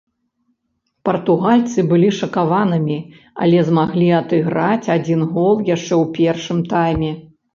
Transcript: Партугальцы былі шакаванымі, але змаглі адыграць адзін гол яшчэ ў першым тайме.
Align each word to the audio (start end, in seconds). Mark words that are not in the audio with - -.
Партугальцы 1.07 1.79
былі 1.91 2.09
шакаванымі, 2.19 2.97
але 3.45 3.59
змаглі 3.69 4.07
адыграць 4.21 4.89
адзін 4.97 5.21
гол 5.35 5.55
яшчэ 5.75 5.93
ў 6.01 6.15
першым 6.17 6.59
тайме. 6.75 7.11